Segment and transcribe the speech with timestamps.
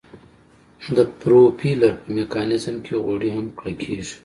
[0.95, 4.15] د پروپیلر په میکانیزم کې غوړي هم کلکیږي